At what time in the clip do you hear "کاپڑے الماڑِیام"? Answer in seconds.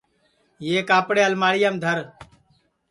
0.89-1.75